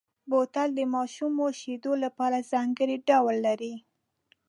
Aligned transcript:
بوتل 0.29 0.69
د 0.75 0.79
ماشومو 0.95 1.45
شیدو 1.59 1.93
لپاره 2.03 2.47
ځانګړی 2.51 2.97
ډول 3.09 3.35
لري. 3.47 3.73